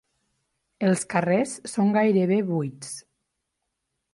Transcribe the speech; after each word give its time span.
Els 0.87 1.03
carrers 1.15 1.53
són 1.73 1.93
gairebé 1.99 2.41
buits. 2.51 2.91